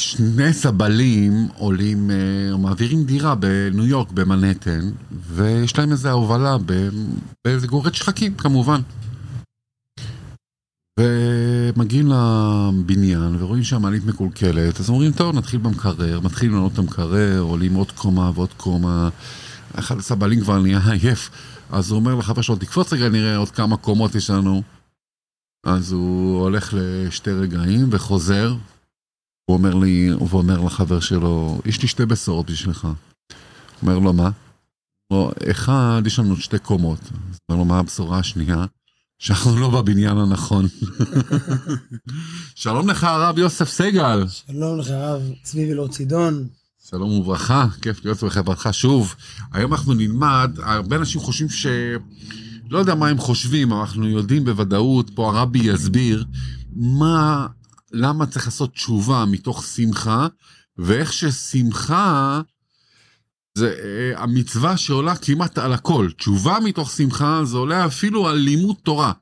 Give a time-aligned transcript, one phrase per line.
[0.00, 6.56] שני סבלים עולים, אה, מעבירים דירה בניו יורק, במנהטן, ויש להם איזה הובלה
[7.44, 8.80] באיזה גורד שחקים, כמובן.
[11.00, 17.74] ומגיעים לבניין ורואים שהמעלית מקולקלת, אז אומרים, טוב, נתחיל במקרר, מתחילים לעלות את המקרר, עולים
[17.74, 19.08] עוד קומה ועוד קומה.
[19.74, 21.30] אחד הסבלים כבר נהיה עייף,
[21.70, 24.62] אז הוא אומר לחבר שלו, תקפוץ רגע, נראה עוד כמה קומות יש לנו.
[25.66, 28.54] אז הוא הולך לשתי רגעים וחוזר,
[29.48, 32.88] הוא אומר לי, הוא אומר לחבר שלו, יש לי שתי בשורות בשבילך.
[33.82, 34.30] אומר לו, מה?
[35.10, 36.98] לא, אחד, יש לנו שתי קומות.
[37.02, 38.64] אז אומר לו, מה הבשורה השנייה?
[39.18, 40.66] שאנחנו לא בבניין הנכון.
[42.54, 44.24] שלום לך הרב יוסף סגל.
[44.28, 46.48] שלום לך הרב צבי ולא צידון.
[46.90, 49.14] שלום וברכה, כיף להיות בחברתך שוב.
[49.52, 51.66] היום אנחנו נלמד, הרבה אנשים חושבים ש...
[52.70, 56.24] לא יודע מה הם חושבים, אבל אנחנו יודעים בוודאות, פה הרבי יסביר,
[56.76, 57.46] מה,
[57.92, 60.26] למה צריך לעשות תשובה מתוך שמחה,
[60.76, 62.40] ואיך ששמחה
[63.54, 66.08] זה uh, המצווה שעולה כמעט על הכל.
[66.16, 69.12] תשובה מתוך שמחה זה עולה אפילו על לימוד תורה.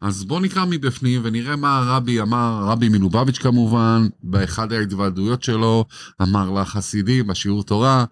[0.00, 5.84] אז בואו נקרא מבפנים ונראה מה הרבי אמר, רבי מלובביץ' כמובן, באחד ההתוועדויות שלו,
[6.22, 8.04] אמר לחסידים בשיעור תורה.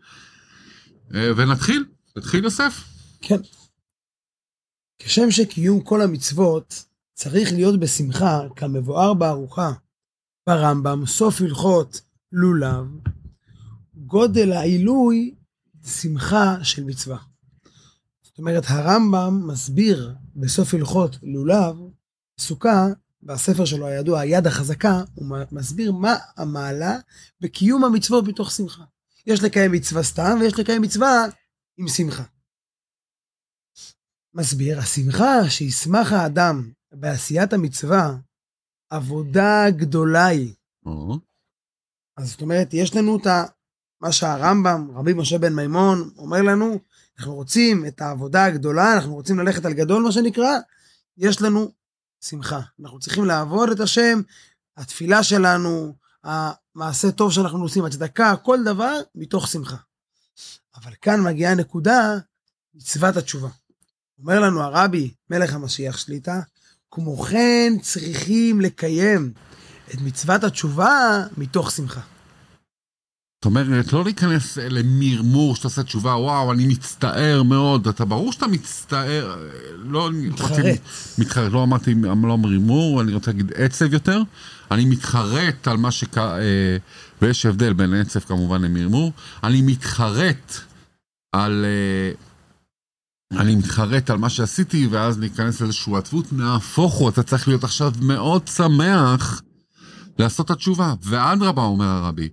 [1.10, 1.84] Uh, ונתחיל,
[2.16, 2.84] נתחיל יוסף.
[3.20, 3.40] כן.
[4.98, 9.72] כשם שקיום כל המצוות צריך להיות בשמחה, כמבואר בארוחה,
[10.46, 12.00] ברמב"ם, סוף הלכות
[12.32, 12.86] לולב,
[13.94, 15.34] גודל העילוי
[15.86, 17.18] שמחה של מצווה.
[18.22, 21.76] זאת אומרת, הרמב"ם מסביר בסוף הלכות לולב,
[22.40, 22.86] סוכה,
[23.22, 26.98] בספר שלו הידוע, היד החזקה, הוא מסביר מה המעלה
[27.40, 28.84] בקיום המצוות בתוך שמחה.
[29.26, 31.24] יש לקיים מצווה סתם ויש לקיים מצווה
[31.76, 32.22] עם שמחה.
[34.34, 38.16] מסביר, השמחה שישמח האדם בעשיית המצווה,
[38.94, 40.54] עבודה גדולה היא.
[42.16, 43.26] אז זאת אומרת, יש לנו את
[44.00, 46.78] מה שהרמב"ם, רבי משה בן מימון, אומר לנו,
[47.18, 50.58] אנחנו רוצים את העבודה הגדולה, אנחנו רוצים ללכת על גדול, מה שנקרא,
[51.16, 51.72] יש לנו
[52.20, 52.60] שמחה.
[52.80, 54.20] אנחנו צריכים לעבוד את השם,
[54.76, 55.94] התפילה שלנו,
[56.24, 59.76] המעשה טוב שאנחנו עושים, הצדקה, כל דבר, מתוך שמחה.
[60.74, 62.18] אבל כאן מגיעה הנקודה,
[62.74, 63.48] מצוות התשובה.
[64.18, 66.40] אומר לנו הרבי, מלך המשיח שליטה,
[66.94, 69.32] כמו כן צריכים לקיים
[69.94, 72.00] את מצוות התשובה מתוך שמחה.
[72.00, 78.46] זאת אומרת, לא להיכנס למרמור שאתה עושה תשובה, וואו, אני מצטער מאוד, אתה ברור שאתה
[78.46, 79.36] מצטער,
[79.78, 80.10] לא...
[80.12, 80.80] מתחרט.
[81.18, 84.22] מתחרט, לא אמרתי, לא מרמור, אני רוצה להגיד עצב יותר.
[84.70, 86.18] אני מתחרט על מה שק...
[86.18, 86.76] אה,
[87.22, 89.12] ויש הבדל בין עצב כמובן למרמור.
[89.44, 90.52] אני מתחרט
[91.32, 91.64] על...
[93.36, 97.92] אני מתחרט על מה שעשיתי, ואז ניכנס לאיזושהי עצבות, נהפוך הוא, אתה צריך להיות עכשיו
[98.02, 99.42] מאוד שמח
[100.18, 100.94] לעשות את התשובה.
[101.02, 102.28] ואדרבה, אומר הרבי,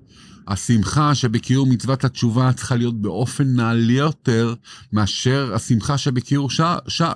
[0.47, 4.53] השמחה שבקיום מצוות התשובה צריכה להיות באופן נעלה יותר
[4.93, 7.13] מאשר השמחה שבקיום שאר, שאר,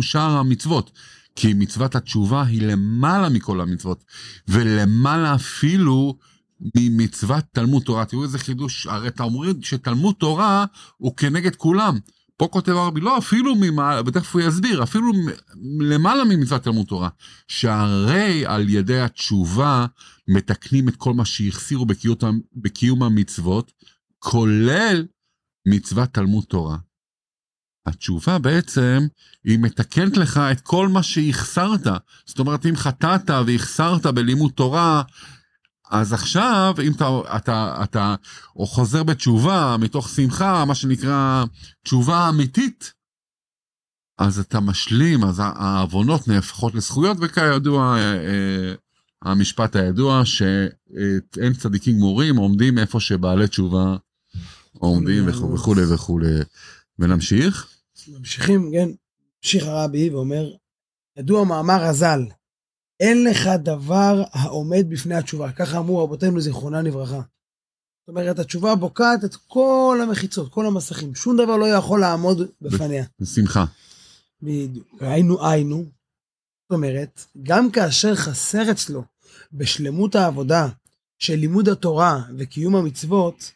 [0.00, 0.90] שאר המצוות.
[1.36, 4.04] כי מצוות התשובה היא למעלה מכל המצוות,
[4.48, 6.18] ולמעלה אפילו
[6.76, 8.04] ממצוות תלמוד תורה.
[8.04, 10.64] תראו איזה חידוש, הרי אתה אומרים שתלמוד תורה
[10.96, 11.98] הוא כנגד כולם.
[12.36, 15.12] פה כותב הרבי, לא, אפילו ממעלה, ותכף הוא יסביר, אפילו
[15.80, 17.08] למעלה ממצוות תלמוד תורה,
[17.48, 19.86] שהרי על ידי התשובה
[20.28, 22.16] מתקנים את כל מה שהחסירו בקיום,
[22.54, 23.72] בקיום המצוות,
[24.18, 25.06] כולל
[25.68, 26.76] מצוות תלמוד תורה.
[27.86, 29.06] התשובה בעצם,
[29.44, 31.86] היא מתקנת לך את כל מה שהחסרת.
[32.26, 35.02] זאת אומרת, אם חטאת והחסרת בלימוד תורה,
[35.92, 38.14] אז עכשיו, אם אתה, אתה, אתה
[38.56, 41.44] או חוזר בתשובה מתוך שמחה, מה שנקרא
[41.84, 42.92] תשובה אמיתית,
[44.18, 48.74] אז אתה משלים, אז העוונות נהפכות לזכויות, וכידוע, אה, אה,
[49.22, 53.96] המשפט הידוע שאין צדיקים גמורים עומדים איפה שבעלי תשובה
[54.72, 56.38] עומדים וכולי וכולי.
[56.98, 57.66] ונמשיך?
[58.08, 58.88] ממשיכים, כן.
[59.38, 60.50] ממשיך הרבי ואומר,
[61.18, 62.22] ידוע מאמר הז"ל,
[63.02, 65.52] אין לך דבר העומד בפני התשובה.
[65.52, 67.20] ככה אמרו רבותינו זיכרונם לברכה.
[68.00, 71.14] זאת אומרת, התשובה בוקעת את כל המחיצות, כל המסכים.
[71.14, 73.04] שום דבר לא יכול לעמוד בפניה.
[73.20, 73.64] בשמחה.
[74.42, 74.86] בדיוק.
[75.00, 75.76] היינו היינו.
[75.76, 79.04] זאת אומרת, גם כאשר חסר אצלו
[79.52, 80.68] בשלמות העבודה
[81.18, 83.52] של לימוד התורה וקיום המצוות,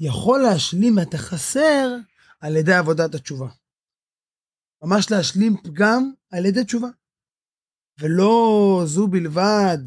[0.00, 1.96] יכול להשלים את החסר
[2.40, 3.48] על ידי עבודת התשובה.
[4.82, 6.88] ממש להשלים פגם על ידי תשובה.
[8.00, 9.78] ולא זו בלבד,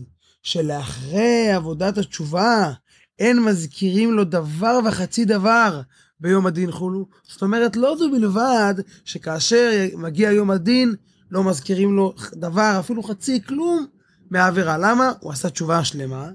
[0.44, 2.72] שלאחרי עבודת התשובה
[3.20, 5.82] אין מזכירים לו דבר וחצי דבר
[6.20, 7.06] ביום הדין חולו.
[7.24, 8.74] זאת אומרת, לא זו בלבד
[9.06, 10.96] שכאשר מגיע יום הדין,
[11.32, 13.86] לא מזכירים לו דבר, אפילו חצי כלום
[14.30, 14.78] מהעבירה.
[14.78, 15.12] למה?
[15.20, 16.30] הוא עשה תשובה שלמה,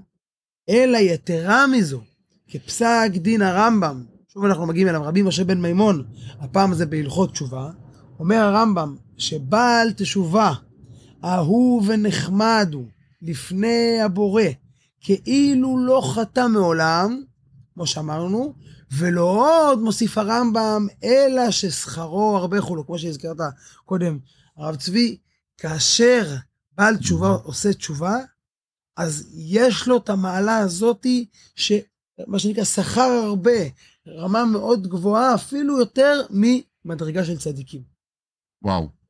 [0.69, 2.01] אלא יתרה מזו,
[2.49, 6.05] כפסק דין הרמב"ם, שוב אנחנו מגיעים אליו, רבי משה בן מימון,
[6.41, 7.71] הפעם זה בהלכות תשובה,
[8.19, 10.53] אומר הרמב"ם, שבעל תשובה,
[11.25, 12.87] אהוב ונחמד הוא
[13.23, 14.43] לפני הבורא,
[15.01, 17.23] כאילו לא חטא מעולם,
[17.75, 18.55] כמו שאמרנו,
[18.99, 23.37] ולא עוד מוסיף הרמב"ם, אלא ששכרו הרבה חולו, כמו שהזכרת
[23.85, 24.19] קודם,
[24.57, 25.17] הרב צבי,
[25.59, 26.35] כאשר
[26.73, 28.17] בעל תשובה עושה תשובה,
[28.97, 31.27] אז יש לו את המעלה הזאתי,
[31.57, 33.51] שמה שנקרא שכר הרבה,
[34.09, 37.83] רמה מאוד גבוהה, אפילו יותר ממדרגה של צדיקים.
[38.63, 39.04] וואו.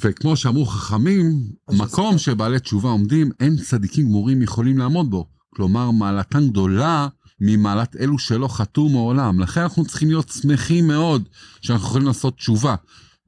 [0.00, 5.26] וכמו שאמרו חכמים, מקום שבעלי תשובה עומדים, אין צדיקים גמורים יכולים לעמוד בו.
[5.54, 7.08] כלומר, מעלתם גדולה
[7.40, 9.40] ממעלת אלו שלא חטאו מעולם.
[9.40, 11.28] לכן אנחנו צריכים להיות שמחים מאוד
[11.60, 12.74] שאנחנו יכולים לעשות תשובה.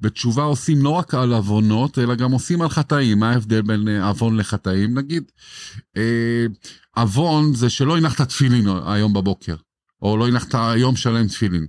[0.00, 3.18] בתשובה עושים לא רק על עוונות, אלא גם עושים על חטאים.
[3.18, 4.98] מה ההבדל בין אה, עוון לחטאים?
[4.98, 5.24] נגיד,
[5.96, 6.46] אה,
[6.96, 9.54] עוון זה שלא הנחת תפילין היום בבוקר,
[10.02, 11.66] או לא הנחת יום שלם תפילין,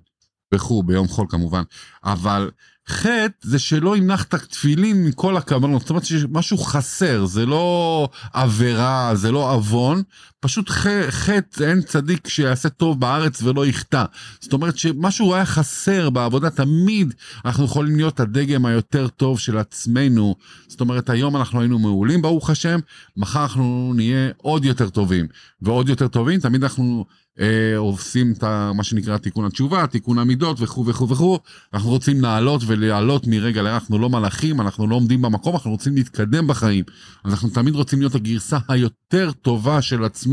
[0.53, 1.63] וכו', ביום חול כמובן.
[2.03, 2.51] אבל
[2.91, 9.31] חטא זה שלא הנחת תפילין מכל הכוונות, זאת אומרת שמשהו חסר, זה לא עבירה, זה
[9.31, 10.03] לא עוון,
[10.41, 10.69] פשוט
[11.09, 14.03] חטא, אין צדיק שיעשה טוב בארץ ולא יחטא.
[14.39, 17.13] זאת אומרת שמשהו היה חסר בעבודה, תמיד
[17.45, 20.35] אנחנו יכולים להיות הדגם היותר טוב של עצמנו.
[20.67, 22.79] זאת אומרת, היום אנחנו היינו מעולים, ברוך השם,
[23.17, 25.27] מחר אנחנו נהיה עוד יותר טובים.
[25.61, 27.05] ועוד יותר טובים, תמיד אנחנו
[27.39, 28.43] אה, עושים את
[28.75, 31.39] מה שנקרא תיקון התשובה, תיקון המידות וכו' וכו' וכו'.
[31.73, 35.95] אנחנו רוצים לעלות ולעלות מרגע לרגע, אנחנו לא מלאכים, אנחנו לא עומדים במקום, אנחנו רוצים
[35.95, 36.83] להתקדם בחיים.
[37.25, 40.30] אנחנו תמיד רוצים להיות הגרסה היותר טובה של עצמנו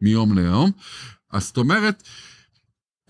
[0.00, 0.70] מיום ליום.
[1.32, 2.02] אז זאת אומרת,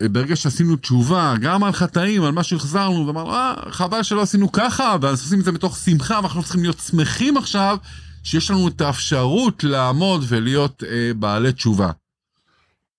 [0.03, 4.97] ברגע שעשינו תשובה, גם על חטאים, על מה שהחזרנו, ואמרנו, אה, חבל שלא עשינו ככה,
[5.01, 7.77] ואז עושים את זה מתוך שמחה, ואנחנו צריכים להיות שמחים עכשיו,
[8.25, 11.91] שיש לנו את האפשרות לעמוד ולהיות אה, בעלי תשובה.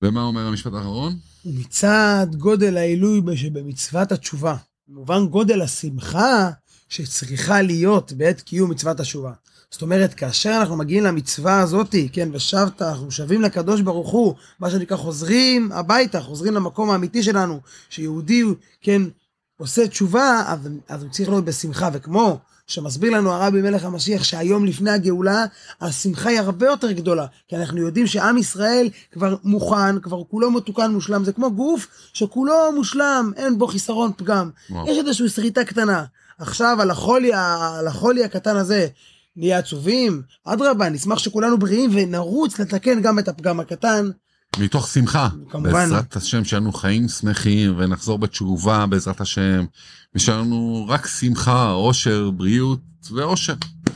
[0.01, 1.17] ומה אומר המשפט האחרון?
[1.45, 4.55] ומצד גודל העילוי שבמצוות התשובה,
[4.87, 6.49] במובן גודל השמחה
[6.89, 9.31] שצריכה להיות בעת קיום מצוות התשובה.
[9.75, 14.69] זאת אומרת, כאשר אנחנו מגיעים למצווה הזאתי, כן, ושבת, אנחנו שבים לקדוש ברוך הוא, מה
[14.69, 18.43] שנקרא חוזרים הביתה, חוזרים למקום האמיתי שלנו, שיהודי,
[18.81, 19.01] כן,
[19.57, 22.37] עושה תשובה, אז, אז הוא צריך להיות בשמחה, וכמו
[22.67, 25.45] שמסביר לנו הרבי מלך המשיח שהיום לפני הגאולה
[25.81, 30.91] השמחה היא הרבה יותר גדולה כי אנחנו יודעים שעם ישראל כבר מוכן כבר כולו מתוקן
[30.91, 31.23] מושלם.
[31.23, 34.49] זה כמו גוף שכולו מושלם אין בו חיסרון פגם.
[34.69, 34.89] וואו.
[34.89, 36.03] יש איזושהי שריטה קטנה.
[36.39, 38.87] עכשיו על החולי, על החולי הקטן הזה
[39.37, 44.09] נהיה עצובים אדרבה נשמח שכולנו בריאים ונרוץ לתקן גם את הפגם הקטן
[44.59, 45.29] מתוך שמחה.
[45.49, 45.71] כמובן.
[45.71, 49.65] בעזרת השם שלנו חיים שמחים ונחזור בתשובה בעזרת השם.
[50.15, 53.53] יש לנו רק שמחה, אושר, בריאות ואושר.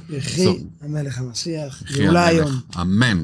[0.09, 1.83] יחי המלך המשיח.
[1.91, 2.51] גאולה היום.
[2.81, 3.23] אמן.